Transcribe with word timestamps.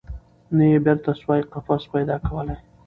نه 0.57 0.63
یې 0.71 0.77
بیرته 0.85 1.11
سوای 1.21 1.41
قفس 1.51 1.83
پیدا 1.93 2.15
کولای 2.27 2.59